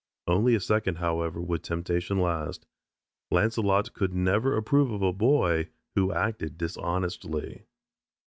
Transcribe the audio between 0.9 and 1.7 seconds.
however, would